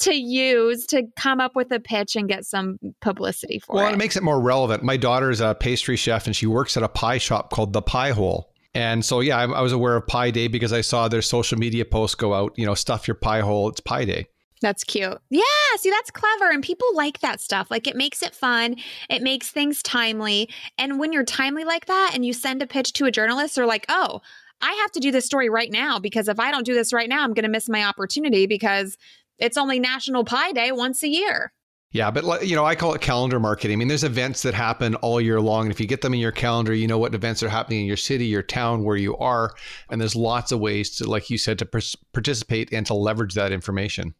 [0.00, 3.86] to use to come up with a pitch and get some publicity for well, it.
[3.86, 4.82] Well, it makes it more relevant.
[4.82, 7.82] My daughter is a pastry chef and she works at a pie shop called The
[7.82, 8.52] Pie Hole.
[8.76, 11.58] And so, yeah, I, I was aware of Pi Day because I saw their social
[11.58, 14.26] media posts go out, you know, stuff your pie hole, it's Pi Day.
[14.60, 15.18] That's cute.
[15.30, 15.42] Yeah,
[15.78, 16.50] see, that's clever.
[16.50, 17.70] And people like that stuff.
[17.70, 18.76] Like it makes it fun,
[19.08, 20.50] it makes things timely.
[20.76, 23.64] And when you're timely like that and you send a pitch to a journalist, they're
[23.64, 24.20] like, oh,
[24.60, 27.08] I have to do this story right now because if I don't do this right
[27.08, 28.98] now, I'm going to miss my opportunity because
[29.38, 31.52] it's only National Pie Day once a year.
[31.92, 33.76] Yeah, but you know, I call it calendar marketing.
[33.76, 36.20] I mean, there's events that happen all year long, and if you get them in
[36.20, 39.16] your calendar, you know what events are happening in your city, your town, where you
[39.16, 39.54] are,
[39.88, 43.52] and there's lots of ways to, like you said, to participate and to leverage that
[43.52, 44.14] information.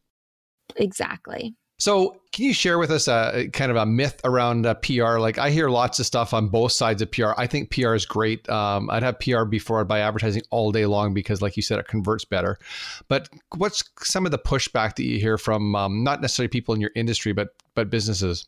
[0.76, 1.54] Exactly.
[1.78, 5.18] So, can you share with us a kind of a myth around uh, PR?
[5.18, 7.32] Like, I hear lots of stuff on both sides of PR.
[7.36, 8.48] I think PR is great.
[8.48, 11.78] Um, I'd have PR before I'd buy advertising all day long because, like you said,
[11.78, 12.58] it converts better.
[13.08, 16.80] But what's some of the pushback that you hear from um, not necessarily people in
[16.80, 18.46] your industry, but but businesses?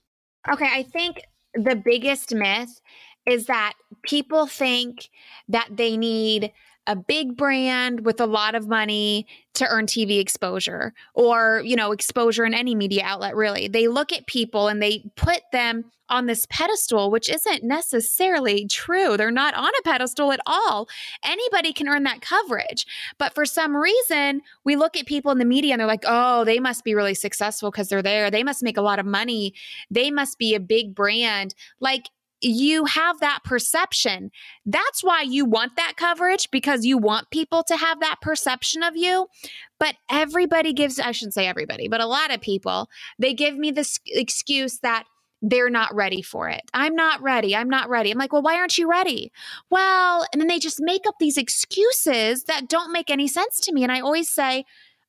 [0.51, 1.21] Okay, I think
[1.55, 2.81] the biggest myth
[3.27, 5.11] is that people think
[5.49, 6.51] that they need
[6.89, 11.93] a big brand with a lot of money to earn TV exposure or, you know,
[11.93, 13.69] exposure in any media outlet, really.
[13.69, 19.19] They look at people and they put them on this pedestal, which isn't necessarily true.
[19.19, 20.89] They're not on a pedestal at all.
[21.23, 22.87] Anybody can earn that coverage.
[23.19, 26.45] But for some reason, we look at people in the media and they're like, oh,
[26.45, 28.31] they must be really successful because they're there.
[28.31, 29.53] They must make a lot of money.
[29.91, 31.55] They must be a big brand.
[31.81, 32.09] Like,
[32.41, 34.31] you have that perception.
[34.65, 38.97] That's why you want that coverage because you want people to have that perception of
[38.97, 39.27] you.
[39.79, 43.71] But everybody gives, I shouldn't say everybody, but a lot of people, they give me
[43.71, 45.05] this excuse that
[45.41, 46.63] they're not ready for it.
[46.75, 47.55] I'm not ready.
[47.55, 48.11] I'm not ready.
[48.11, 49.31] I'm like, well, why aren't you ready?
[49.71, 53.73] Well, and then they just make up these excuses that don't make any sense to
[53.73, 53.85] me.
[53.85, 54.65] And I always say,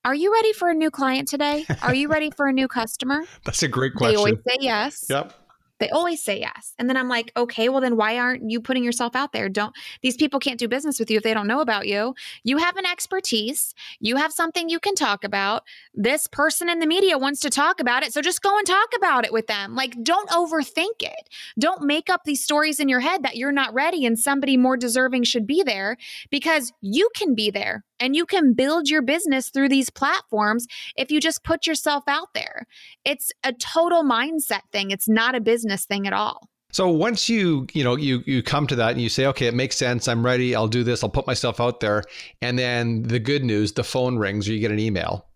[0.05, 1.65] are you ready for a new client today?
[1.81, 3.23] Are you ready for a new customer?
[3.43, 4.13] That's a great question.
[4.13, 5.05] They always say yes.
[5.09, 5.33] Yep
[5.79, 6.73] They always say yes.
[6.77, 9.49] And then I'm like, okay, well, then why aren't you putting yourself out there?
[9.49, 12.13] Don't, these people can't do business with you if they don't know about you.
[12.43, 15.63] You have an expertise, you have something you can talk about.
[15.93, 18.13] This person in the media wants to talk about it.
[18.13, 19.75] So just go and talk about it with them.
[19.75, 21.29] Like, don't overthink it.
[21.57, 24.77] Don't make up these stories in your head that you're not ready and somebody more
[24.77, 25.97] deserving should be there
[26.29, 31.11] because you can be there and you can build your business through these platforms if
[31.11, 32.65] you just put yourself out there.
[33.05, 34.91] It's a total mindset thing.
[34.91, 36.49] It's not a business thing at all.
[36.71, 39.55] So once you, you know, you you come to that and you say, okay, it
[39.55, 40.07] makes sense.
[40.07, 40.55] I'm ready.
[40.55, 41.03] I'll do this.
[41.03, 42.03] I'll put myself out there.
[42.43, 45.28] And then the good news, the phone rings or you get an email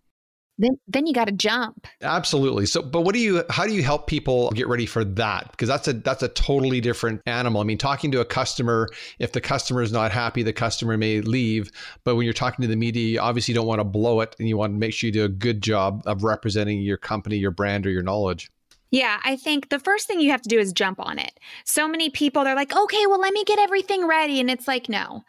[0.58, 1.86] then then you got to jump.
[2.02, 2.66] Absolutely.
[2.66, 5.50] So but what do you how do you help people get ready for that?
[5.50, 7.60] Because that's a that's a totally different animal.
[7.60, 8.88] I mean talking to a customer
[9.18, 11.70] if the customer is not happy the customer may leave.
[12.04, 14.48] But when you're talking to the media you obviously don't want to blow it and
[14.48, 17.50] you want to make sure you do a good job of representing your company your
[17.50, 18.50] brand or your knowledge.
[18.90, 21.40] Yeah, I think the first thing you have to do is jump on it.
[21.64, 24.38] So many people, they're like, okay, well, let me get everything ready.
[24.38, 25.24] And it's like, no,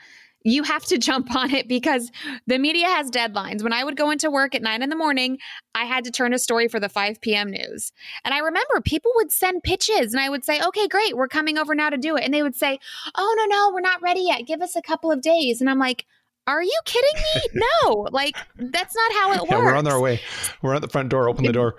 [0.46, 2.12] you have to jump on it because
[2.46, 3.64] the media has deadlines.
[3.64, 5.40] When I would go into work at nine in the morning,
[5.74, 7.50] I had to turn a story for the 5 p.m.
[7.50, 7.92] news.
[8.24, 11.58] And I remember people would send pitches and I would say, okay, great, we're coming
[11.58, 12.24] over now to do it.
[12.24, 12.80] And they would say,
[13.16, 14.46] oh, no, no, we're not ready yet.
[14.46, 15.62] Give us a couple of days.
[15.62, 16.06] And I'm like,
[16.48, 17.62] are you kidding me?
[17.84, 19.52] no, like that's not how it works.
[19.52, 20.22] Yeah, we're on our way.
[20.62, 21.28] We're at the front door.
[21.28, 21.76] Open the door.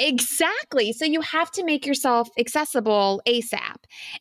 [0.00, 0.92] Exactly.
[0.92, 3.76] So you have to make yourself accessible ASAP.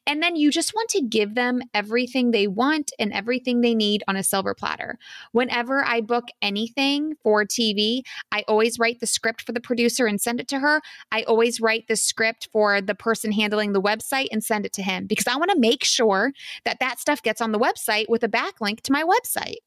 [0.07, 4.03] And then you just want to give them everything they want and everything they need
[4.07, 4.97] on a silver platter.
[5.33, 10.19] Whenever I book anything for TV, I always write the script for the producer and
[10.19, 10.81] send it to her.
[11.11, 14.81] I always write the script for the person handling the website and send it to
[14.81, 16.31] him because I want to make sure
[16.65, 19.57] that that stuff gets on the website with a backlink to my website.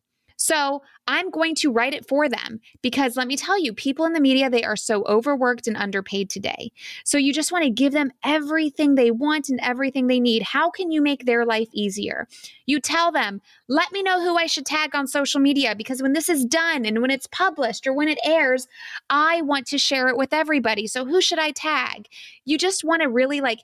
[0.40, 4.14] So I'm going to write it for them because let me tell you, people in
[4.14, 6.72] the media, they are so overworked and underpaid today.
[7.04, 10.42] So you just want to give them everything they want and everything they need.
[10.42, 12.26] How can you make their life easier?
[12.64, 16.14] You tell them, let me know who I should tag on social media because when
[16.14, 18.66] this is done and when it's published or when it airs,
[19.10, 20.86] I want to share it with everybody.
[20.86, 22.06] So who should I tag?
[22.46, 23.58] You just want to really like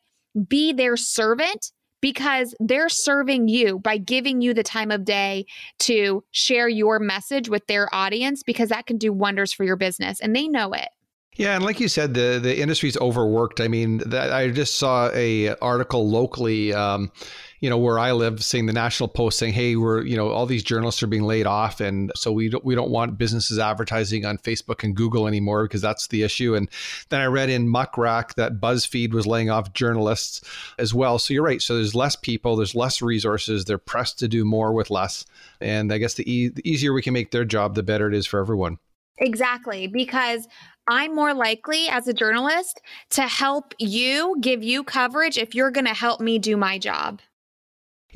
[0.47, 5.47] be their servant because they're serving you by giving you the time of day
[5.81, 10.21] to share your message with their audience because that can do wonders for your business
[10.21, 10.89] and they know it.
[11.37, 13.61] Yeah, and like you said, the the industry's overworked.
[13.61, 17.13] I mean, that, I just saw a article locally, um,
[17.61, 20.47] you know, where I live, saying the National Post saying, "Hey, we're you know all
[20.47, 24.25] these journalists are being laid off, and so we don't we don't want businesses advertising
[24.25, 26.69] on Facebook and Google anymore because that's the issue." And
[27.09, 30.43] then I read in Muck Rack that BuzzFeed was laying off journalists
[30.79, 31.19] as well.
[31.19, 31.63] So you're right.
[31.63, 33.65] So there's less people, there's less resources.
[33.65, 35.25] They're pressed to do more with less,
[35.61, 38.15] and I guess the, e- the easier we can make their job, the better it
[38.15, 38.79] is for everyone.
[39.19, 40.47] Exactly, because
[40.89, 45.87] I'm more likely as a journalist to help you, give you coverage if you're going
[45.87, 47.21] to help me do my job.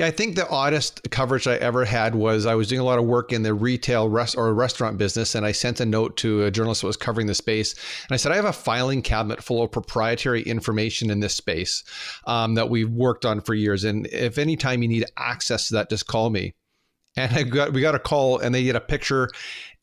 [0.01, 2.99] Yeah, I think the oddest coverage I ever had was I was doing a lot
[2.99, 6.45] of work in the retail rest or restaurant business, and I sent a note to
[6.45, 9.45] a journalist that was covering the space, and I said I have a filing cabinet
[9.45, 11.85] full of proprietary information in this space
[12.27, 15.75] um, that we've worked on for years, and if any time you need access to
[15.75, 16.55] that, just call me.
[17.17, 19.29] And I got we got a call, and they get a picture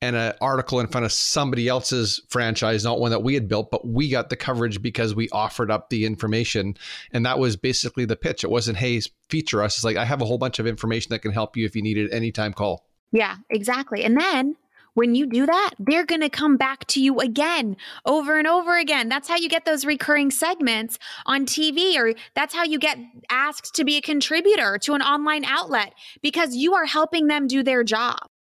[0.02, 3.72] and an article in front of somebody else's franchise, not one that we had built,
[3.72, 6.78] but we got the coverage because we offered up the information.
[7.12, 8.44] And that was basically the pitch.
[8.44, 9.78] It wasn't, hey, feature us.
[9.78, 11.82] It's like, I have a whole bunch of information that can help you if you
[11.82, 12.86] need it anytime call.
[13.12, 14.04] Yeah, exactly.
[14.04, 14.56] And then
[14.94, 18.78] when you do that, they're going to come back to you again, over and over
[18.78, 19.10] again.
[19.10, 22.98] That's how you get those recurring segments on TV, or that's how you get
[23.30, 27.64] asked to be a contributor to an online outlet because you are helping them do
[27.64, 28.18] their job.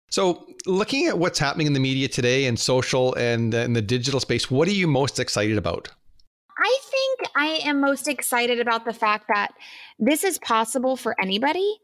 [0.09, 4.19] So, looking at what's happening in the media today and social and in the digital
[4.19, 5.89] space, what are you most excited about?
[6.57, 9.53] I think I am most excited about the fact that
[9.97, 11.79] this is possible for anybody.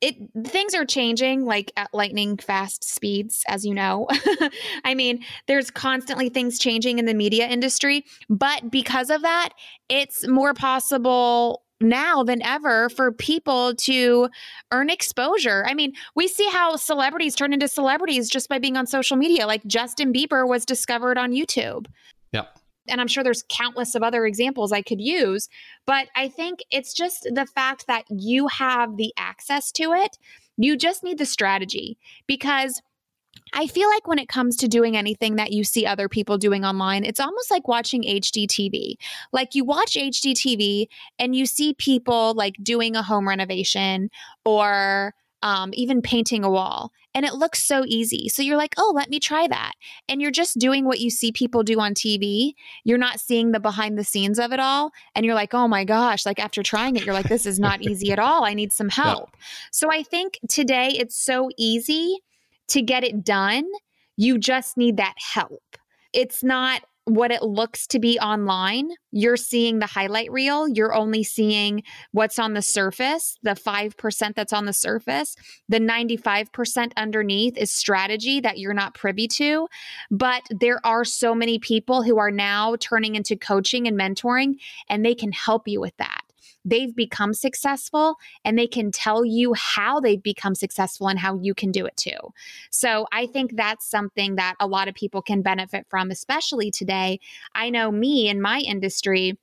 [0.00, 0.16] It
[0.46, 4.08] things are changing like at lightning fast speeds as you know.
[4.84, 9.50] I mean, there's constantly things changing in the media industry, but because of that,
[9.88, 14.28] it's more possible now than ever for people to
[14.70, 15.64] earn exposure.
[15.66, 19.46] I mean, we see how celebrities turn into celebrities just by being on social media.
[19.46, 21.86] Like Justin Bieber was discovered on YouTube.
[22.32, 22.46] Yeah.
[22.88, 25.48] And I'm sure there's countless of other examples I could use,
[25.86, 30.18] but I think it's just the fact that you have the access to it.
[30.56, 32.82] You just need the strategy because
[33.52, 36.64] I feel like when it comes to doing anything that you see other people doing
[36.64, 38.94] online, it's almost like watching HGTV.
[39.32, 40.86] Like you watch HGTV
[41.18, 44.10] and you see people like doing a home renovation
[44.44, 46.92] or um, even painting a wall.
[47.12, 48.28] And it looks so easy.
[48.28, 49.72] So you're like, oh, let me try that.
[50.08, 52.52] And you're just doing what you see people do on TV.
[52.84, 54.92] You're not seeing the behind the scenes of it all.
[55.16, 57.82] And you're like, oh my gosh, like after trying it, you're like, this is not
[57.82, 58.44] easy at all.
[58.44, 59.30] I need some help.
[59.32, 59.44] Yeah.
[59.72, 62.20] So I think today it's so easy
[62.70, 63.64] to get it done.
[64.16, 65.62] You just need that help.
[66.12, 68.90] It's not what it looks to be online.
[69.10, 70.68] You're seeing the highlight reel.
[70.68, 75.34] You're only seeing what's on the surface, the 5% that's on the surface.
[75.68, 79.66] The 95% underneath is strategy that you're not privy to.
[80.10, 84.56] But there are so many people who are now turning into coaching and mentoring,
[84.88, 86.19] and they can help you with that
[86.64, 91.54] they've become successful and they can tell you how they've become successful and how you
[91.54, 92.18] can do it too.
[92.70, 97.20] So I think that's something that a lot of people can benefit from, especially today.
[97.54, 99.38] I know me in my industry.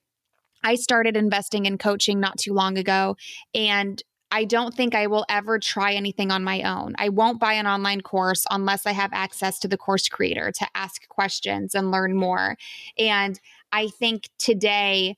[0.63, 3.15] I started investing in coaching not too long ago,
[3.53, 4.01] and
[4.31, 6.95] I don't think I will ever try anything on my own.
[6.97, 10.67] I won't buy an online course unless I have access to the course creator to
[10.75, 12.57] ask questions and learn more.
[12.97, 13.39] And
[13.71, 15.15] I think today,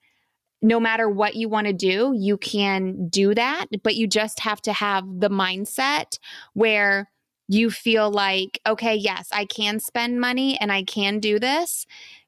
[0.61, 4.61] no matter what you want to do, you can do that, but you just have
[4.63, 6.19] to have the mindset
[6.53, 7.09] where
[7.47, 11.85] you feel like, okay, yes, I can spend money and I can do this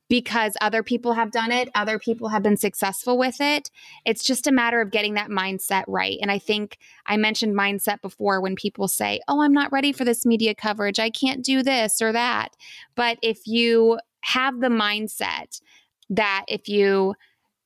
[0.09, 3.71] because other people have done it, other people have been successful with it.
[4.05, 6.17] It's just a matter of getting that mindset right.
[6.21, 10.03] And I think I mentioned mindset before when people say, oh, I'm not ready for
[10.03, 12.57] this media coverage, I can't do this or that.
[12.95, 15.61] But if you have the mindset
[16.09, 17.15] that if you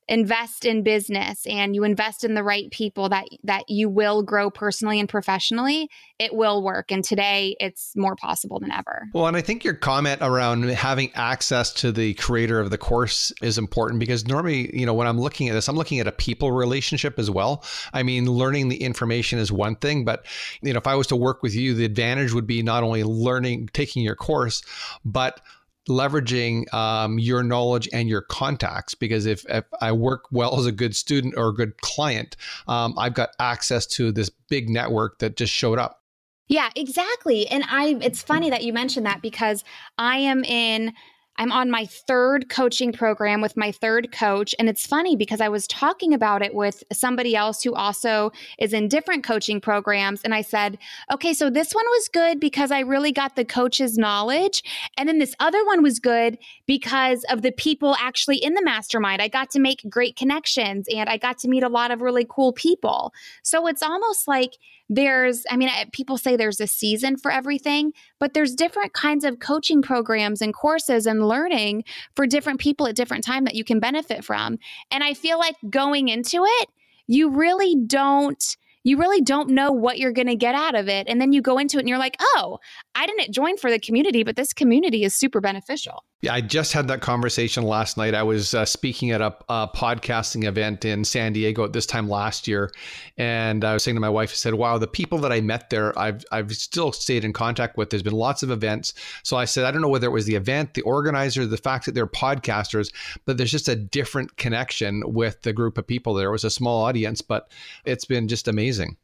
[0.08, 4.50] invest in business and you invest in the right people that that you will grow
[4.50, 5.88] personally and professionally
[6.18, 6.90] it will work.
[6.90, 9.08] And today it's more possible than ever.
[9.12, 13.32] Well and i think your comment around having access to the creator of the course
[13.42, 16.12] is important because normally you know when i'm looking at this i'm looking at a
[16.12, 17.64] people relationship as well.
[17.92, 20.24] I mean learning the information is one thing but
[20.62, 23.02] you know if i was to work with you the advantage would be not only
[23.02, 24.62] learning taking your course
[25.04, 25.40] but
[25.88, 30.72] leveraging um, your knowledge and your contacts because if, if I work well as a
[30.72, 32.36] good student or a good client,
[32.68, 36.02] um, I've got access to this big network that just showed up.
[36.48, 37.48] Yeah, exactly.
[37.48, 39.64] And I it's funny that you mentioned that because
[39.98, 40.92] I am in
[41.38, 44.54] I'm on my third coaching program with my third coach.
[44.58, 48.72] And it's funny because I was talking about it with somebody else who also is
[48.72, 50.22] in different coaching programs.
[50.22, 50.78] And I said,
[51.12, 54.62] okay, so this one was good because I really got the coach's knowledge.
[54.96, 59.20] And then this other one was good because of the people actually in the mastermind.
[59.20, 62.26] I got to make great connections and I got to meet a lot of really
[62.28, 63.12] cool people.
[63.42, 64.52] So it's almost like,
[64.88, 69.24] there's i mean eh, people say there's a season for everything but there's different kinds
[69.24, 71.82] of coaching programs and courses and learning
[72.14, 74.58] for different people at different time that you can benefit from
[74.90, 76.68] and i feel like going into it
[77.06, 81.08] you really don't you really don't know what you're going to get out of it.
[81.08, 82.60] And then you go into it and you're like, oh,
[82.96, 86.02] I didn't join for the community, but this community is super beneficial.
[86.22, 88.14] Yeah, I just had that conversation last night.
[88.14, 92.08] I was uh, speaking at a, a, podcasting event in San Diego at this time
[92.08, 92.72] last year,
[93.18, 95.68] and I was saying to my wife, I said, "Wow, the people that I met
[95.68, 97.90] there, I've I've still stayed in contact with.
[97.90, 98.94] There's been lots of events.
[99.22, 101.84] So I said, I don't know whether it was the event, the organizer, the fact
[101.84, 102.90] that they're podcasters,
[103.26, 106.14] but there's just a different connection with the group of people.
[106.14, 107.52] There It was a small audience, but
[107.84, 108.96] it's been just amazing.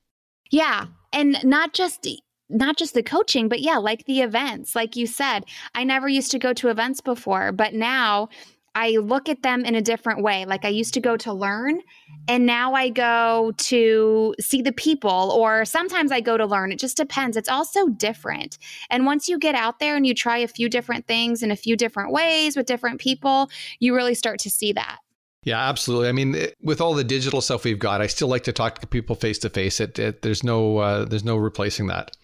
[0.51, 2.07] Yeah, and not just
[2.53, 4.75] not just the coaching, but yeah, like the events.
[4.75, 8.29] Like you said, I never used to go to events before, but now
[8.75, 10.45] I look at them in a different way.
[10.45, 11.81] Like I used to go to learn,
[12.29, 16.73] and now I go to see the people, or sometimes I go to learn.
[16.73, 17.37] It just depends.
[17.37, 18.59] It's all so different.
[18.91, 21.57] And once you get out there and you try a few different things in a
[21.57, 24.99] few different ways with different people, you really start to see that.
[25.45, 26.09] Yeah, absolutely.
[26.09, 28.87] I mean, with all the digital stuff we've got, I still like to talk to
[28.87, 29.81] people face to face.
[29.81, 32.17] It, there's no uh, there's no replacing that.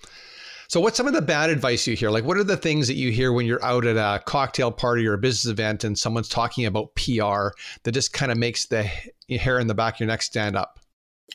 [0.68, 2.10] So, what's some of the bad advice you hear?
[2.10, 5.06] Like, what are the things that you hear when you're out at a cocktail party
[5.06, 8.82] or a business event and someone's talking about PR that just kind of makes the
[9.30, 10.78] hair in the back of your neck stand up?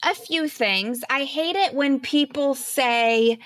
[0.03, 1.01] A few things.
[1.09, 3.39] I hate it when people say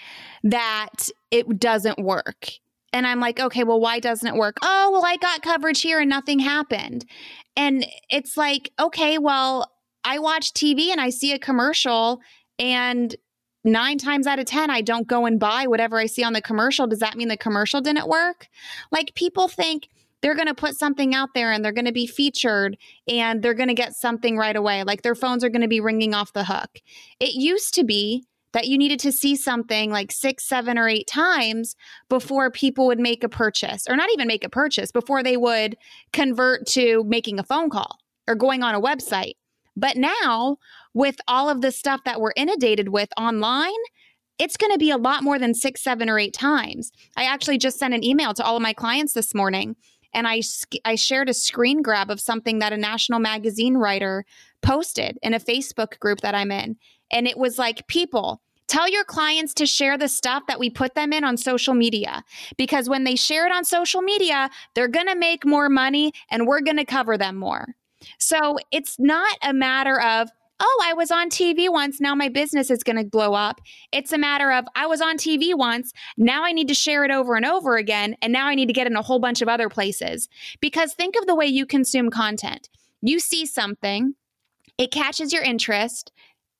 [0.44, 2.50] that it doesn't work.
[2.92, 4.58] And I'm like, okay, well, why doesn't it work?
[4.62, 7.06] Oh, well, I got coverage here and nothing happened.
[7.56, 9.72] And it's like, okay, well,
[10.04, 12.20] I watch TV and I see a commercial
[12.60, 13.16] and
[13.68, 16.42] nine times out of 10, I don't go and buy whatever I see on the
[16.42, 16.88] commercial.
[16.88, 18.48] Does that mean the commercial didn't work?
[18.92, 19.90] Like people think
[20.22, 22.78] they're going to put something out there and they're going to be featured
[23.08, 24.84] and they're going to get something right away.
[24.84, 26.80] Like their phones are going to be ringing off the hook.
[27.20, 31.06] It used to be that you needed to see something like six, seven, or eight
[31.06, 31.76] times
[32.10, 35.78] before people would make a purchase, or not even make a purchase, before they would
[36.14, 39.36] convert to making a phone call or going on a website.
[39.78, 40.58] But now,
[40.94, 43.72] with all of the stuff that we're inundated with online,
[44.40, 46.92] it's going to be a lot more than six, seven, or eight times.
[47.16, 49.76] I actually just sent an email to all of my clients this morning
[50.14, 50.42] and I,
[50.84, 54.26] I shared a screen grab of something that a national magazine writer
[54.64, 56.78] posted in a Facebook group that I'm in.
[57.12, 60.96] And it was like, people, tell your clients to share the stuff that we put
[60.96, 62.24] them in on social media
[62.58, 66.48] because when they share it on social media, they're going to make more money and
[66.48, 67.76] we're going to cover them more.
[68.20, 70.30] So it's not a matter of,
[70.60, 72.02] oh, I was on TV once.
[72.02, 73.62] Now my business is going to blow up.
[73.92, 75.94] It's a matter of, I was on TV once.
[76.18, 78.16] Now I need to share it over and over again.
[78.22, 80.28] And now I need to get in a whole bunch of other places.
[80.60, 82.70] Because think of the way you consume content.
[83.02, 84.16] You see something,
[84.78, 86.12] it catches your interest.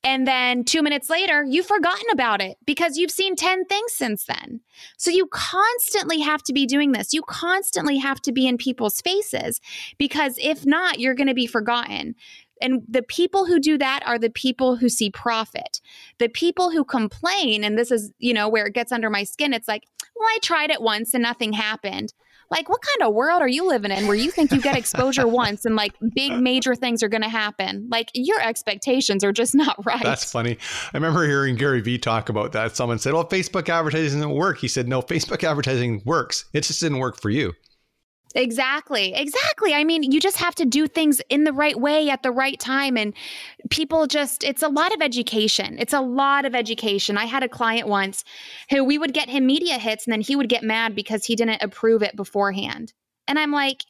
[0.08, 4.24] And then two minutes later, you've forgotten about it because you've seen 10 things since
[4.24, 4.62] then.
[4.96, 7.14] So you constantly have to be doing this.
[7.14, 9.60] You constantly have to be in people's faces
[9.98, 12.16] because if not, you're going to be forgotten.
[12.62, 15.82] And the people who do that are the people who see profit.
[16.20, 19.54] The people who complain, and this is, you know, where it gets under my skin,
[19.54, 19.84] it's like,
[20.16, 22.14] well, I tried it once and nothing happened.
[22.50, 25.28] Like, what kind of world are you living in where you think you get exposure
[25.28, 27.88] once and like big major things are going to happen?
[27.92, 30.04] Like, your expectations are just not right.
[30.04, 30.58] That's funny.
[30.94, 32.76] I remember hearing Gary Vee talk about that.
[32.76, 34.60] Someone said, well, Facebook advertising doesn't work.
[34.60, 36.46] He said, no, Facebook advertising works.
[36.54, 37.54] It just didn't work for you.
[38.38, 39.16] Exactly.
[39.16, 39.74] Exactly.
[39.74, 42.60] I mean, you just have to do things in the right way at the right
[42.60, 42.96] time.
[42.96, 43.16] And
[43.72, 45.78] people just, it's a lot of education.
[45.80, 47.18] It's a lot of education.
[47.18, 48.24] I had a client once
[48.70, 51.36] who we would get him media hits and then he would get mad because he
[51.36, 52.94] didn't approve it beforehand.
[53.28, 53.84] And I'm like,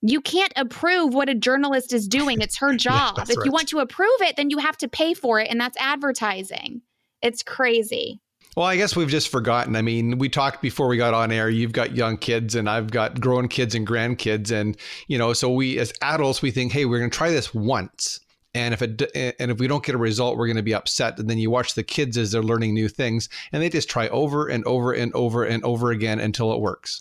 [0.00, 2.40] you can't approve what a journalist is doing.
[2.40, 3.14] It's her job.
[3.16, 3.44] yeah, if right.
[3.44, 5.50] you want to approve it, then you have to pay for it.
[5.50, 6.82] And that's advertising.
[7.20, 8.20] It's crazy.
[8.58, 9.76] Well, I guess we've just forgotten.
[9.76, 11.48] I mean, we talked before we got on air.
[11.48, 15.48] You've got young kids, and I've got grown kids and grandkids, and you know, so
[15.48, 18.18] we as adults we think, hey, we're going to try this once,
[18.54, 21.20] and if it and if we don't get a result, we're going to be upset.
[21.20, 24.08] And then you watch the kids as they're learning new things, and they just try
[24.08, 27.00] over and over and over and over again until it works.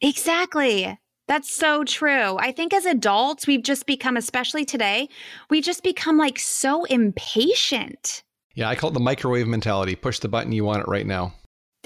[0.00, 0.96] Exactly.
[1.26, 2.36] That's so true.
[2.36, 5.08] I think as adults, we've just become, especially today,
[5.50, 8.22] we just become like so impatient.
[8.56, 9.94] Yeah, I call it the microwave mentality.
[9.94, 11.34] Push the button, you want it right now.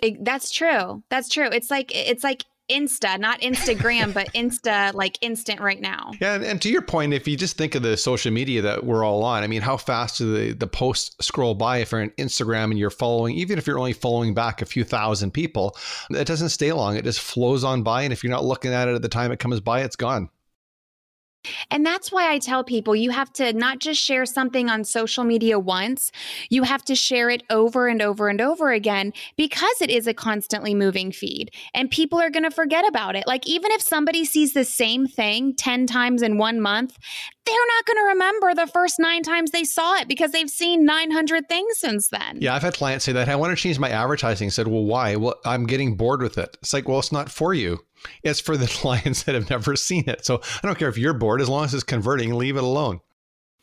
[0.03, 1.03] It, that's true.
[1.11, 1.49] That's true.
[1.53, 6.13] It's like it's like Insta, not Instagram, but Insta, like instant right now.
[6.21, 8.85] Yeah, and, and, to your point, if you just think of the social media that
[8.85, 12.03] we're all on, I mean, how fast do the, the posts scroll by if you're
[12.03, 15.77] on Instagram and you're following, even if you're only following back a few thousand people,
[16.11, 16.97] it doesn't stay long.
[16.97, 18.03] It just flows on by.
[18.03, 20.31] And if you're not looking at it at the time it comes by, it's gone.
[21.71, 25.25] And that's why I tell people you have to not just share something on social
[25.25, 26.13] media once,
[26.51, 30.15] you have to share it over and over and over again because it is a
[30.15, 33.27] constantly moving feed and people are going to forget about it.
[33.27, 36.97] Like, even if somebody sees the same thing 10 times in one month,
[37.47, 40.85] they're not going to remember the first nine times they saw it because they've seen
[40.85, 42.39] 900 things since then.
[42.41, 43.29] Yeah, I've had clients say that.
[43.29, 44.47] I want to change my advertising.
[44.47, 45.17] I said, well, why?
[45.17, 46.57] Well, I'm getting bored with it.
[46.63, 47.81] It's like, well, it's not for you.
[48.23, 50.25] It's for the clients that have never seen it.
[50.25, 53.01] So I don't care if you're bored, as long as it's converting, leave it alone.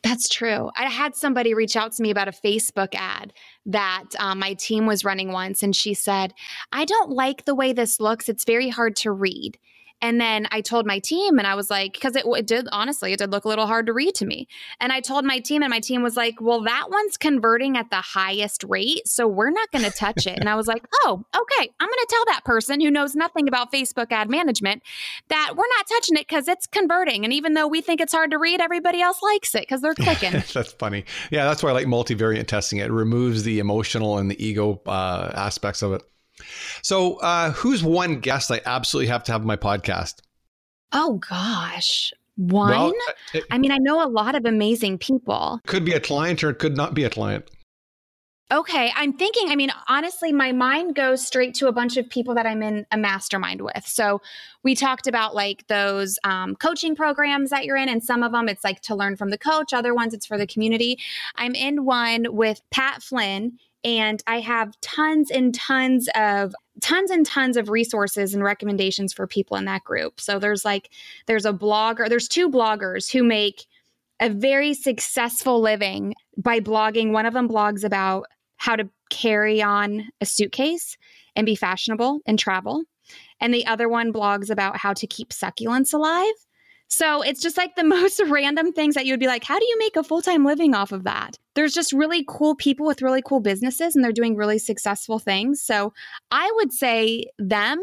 [0.03, 0.69] That's true.
[0.77, 3.33] I had somebody reach out to me about a Facebook ad
[3.65, 6.33] that um, my team was running once, and she said,
[6.71, 8.29] I don't like the way this looks.
[8.29, 9.57] It's very hard to read.
[10.01, 13.13] And then I told my team, and I was like, because it, it, did, honestly,
[13.13, 14.47] it did look a little hard to read to me.
[14.79, 17.89] And I told my team, and my team was like, well, that one's converting at
[17.89, 19.07] the highest rate.
[19.07, 20.37] So we're not going to touch it.
[20.37, 21.71] and I was like, oh, okay.
[21.79, 24.83] I'm going to tell that person who knows nothing about Facebook ad management
[25.29, 27.23] that we're not touching it because it's converting.
[27.23, 29.95] And even though we think it's hard to read, everybody else likes it because they're
[29.95, 30.31] clicking.
[30.53, 31.05] that's funny.
[31.31, 32.79] Yeah, that's why I like multivariate testing.
[32.79, 36.03] It removes the emotional and the ego uh, aspects of it.
[36.81, 40.15] So, uh, who's one guest I absolutely have to have on my podcast?
[40.91, 42.69] Oh gosh, one.
[42.69, 42.93] Well,
[43.33, 45.59] it, I mean, I know a lot of amazing people.
[45.67, 47.49] Could be a client or it could not be a client.
[48.49, 52.33] Okay, I'm thinking, I mean, honestly, my mind goes straight to a bunch of people
[52.35, 53.85] that I'm in a mastermind with.
[53.85, 54.21] So
[54.63, 58.47] we talked about like those um, coaching programs that you're in, and some of them
[58.47, 60.97] it's like to learn from the coach, other ones it's for the community.
[61.35, 67.25] I'm in one with Pat Flynn and I have tons and tons of tons and
[67.25, 70.19] tons of resources and recommendations for people in that group.
[70.19, 70.89] So there's like
[71.25, 73.65] there's a blogger, there's two bloggers who make
[74.19, 77.11] a very successful living by blogging.
[77.11, 78.25] One of them blogs about
[78.57, 80.97] how to carry on a suitcase
[81.35, 82.83] and be fashionable and travel.
[83.39, 86.33] And the other one blogs about how to keep succulents alive.
[86.89, 89.65] So it's just like the most random things that you would be like, how do
[89.65, 91.37] you make a full time living off of that?
[91.55, 95.61] There's just really cool people with really cool businesses and they're doing really successful things.
[95.61, 95.93] So
[96.31, 97.81] I would say them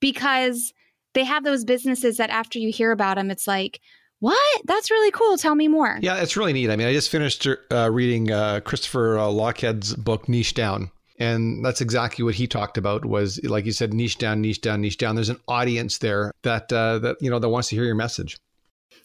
[0.00, 0.72] because
[1.14, 3.80] they have those businesses that after you hear about them, it's like,
[4.20, 4.62] what?
[4.64, 5.36] That's really cool.
[5.36, 5.98] Tell me more.
[6.00, 6.70] Yeah, it's really neat.
[6.70, 11.64] I mean, I just finished uh, reading uh, Christopher uh, Lochhead's book, Niche Down And
[11.64, 14.98] that's exactly what he talked about was like you said, niche down, niche down, niche
[14.98, 15.16] down.
[15.16, 18.38] There's an audience there that uh, that you know that wants to hear your message.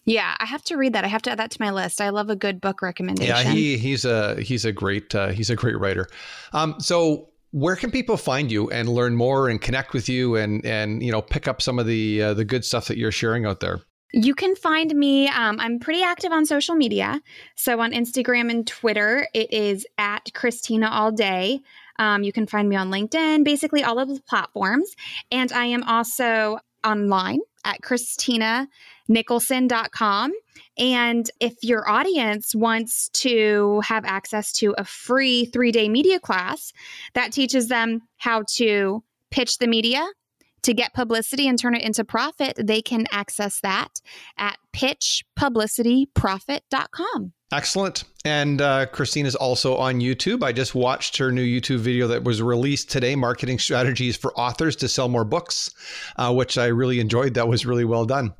[0.04, 1.04] Yeah, I have to read that.
[1.04, 2.00] I have to add that to my list.
[2.00, 3.34] I love a good book recommendation.
[3.34, 6.06] Yeah, he he's a he's a great uh, he's a great writer.
[6.52, 10.64] Um, so where can people find you and learn more and connect with you and
[10.66, 13.46] and you know pick up some of the uh, the good stuff that you're sharing
[13.46, 13.80] out there?
[14.12, 15.28] You can find me.
[15.28, 17.20] Um, I'm pretty active on social media.
[17.56, 21.60] So on Instagram and Twitter, it is at Christina All Day.
[21.98, 24.94] Um, you can find me on LinkedIn, basically all of the platforms.
[25.30, 30.32] And I am also online at christinanicholson.com.
[30.76, 36.72] And if your audience wants to have access to a free three day media class
[37.14, 40.06] that teaches them how to pitch the media,
[40.64, 44.02] to get publicity and turn it into profit, they can access that
[44.36, 47.32] at pitchpublicityprofit.com.
[47.52, 48.04] Excellent.
[48.24, 50.42] And uh, Christine is also on YouTube.
[50.42, 54.74] I just watched her new YouTube video that was released today Marketing Strategies for Authors
[54.76, 55.70] to Sell More Books,
[56.16, 57.34] uh, which I really enjoyed.
[57.34, 58.34] That was really well done.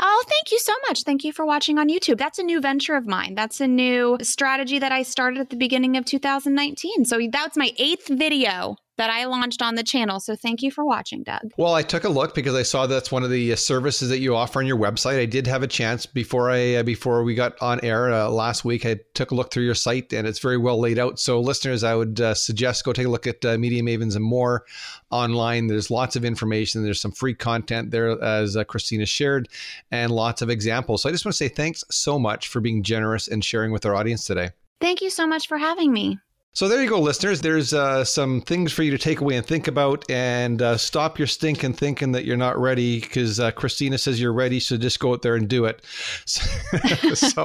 [0.00, 1.02] Oh, thank you so much.
[1.02, 2.18] Thank you for watching on YouTube.
[2.18, 3.34] That's a new venture of mine.
[3.34, 7.04] That's a new strategy that I started at the beginning of 2019.
[7.04, 10.20] So that's my eighth video that I launched on the channel.
[10.20, 11.52] So thank you for watching, Doug.
[11.56, 14.18] Well, I took a look because I saw that's one of the uh, services that
[14.18, 15.18] you offer on your website.
[15.18, 18.64] I did have a chance before I uh, before we got on air uh, last
[18.64, 18.84] week.
[18.84, 21.18] I took a look through your site and it's very well laid out.
[21.18, 24.24] So listeners, I would uh, suggest go take a look at uh, Media Mavens and
[24.24, 24.64] more
[25.10, 25.68] online.
[25.68, 26.82] There's lots of information.
[26.82, 29.48] There's some free content there as uh, Christina shared
[29.90, 31.02] and lots of examples.
[31.02, 33.86] So I just want to say thanks so much for being generous and sharing with
[33.86, 34.50] our audience today.
[34.80, 36.18] Thank you so much for having me.
[36.54, 37.40] So there you go, listeners.
[37.40, 41.16] There's uh, some things for you to take away and think about, and uh, stop
[41.16, 44.58] your stinking thinking that you're not ready because uh, Christina says you're ready.
[44.58, 45.82] So just go out there and do it.
[46.24, 46.42] So,
[47.14, 47.44] so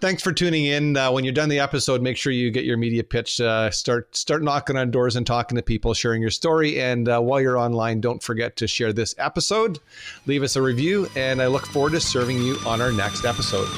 [0.00, 0.96] thanks for tuning in.
[0.96, 3.42] Uh, when you're done the episode, make sure you get your media pitch.
[3.42, 6.80] Uh, start start knocking on doors and talking to people, sharing your story.
[6.80, 9.80] And uh, while you're online, don't forget to share this episode,
[10.24, 13.68] leave us a review, and I look forward to serving you on our next episode.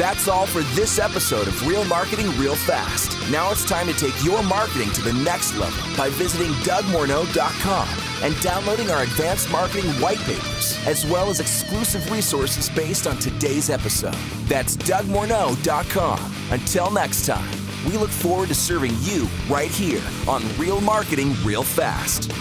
[0.00, 3.12] That's all for this episode of Real Marketing Real Fast.
[3.30, 7.86] Now it's time to take your marketing to the next level by visiting DougMorneau.com
[8.22, 13.68] and downloading our advanced marketing white papers, as well as exclusive resources based on today's
[13.68, 14.16] episode.
[14.46, 16.34] That's DougMorneau.com.
[16.50, 17.50] Until next time,
[17.84, 22.32] we look forward to serving you right here on Real Marketing Real Fast.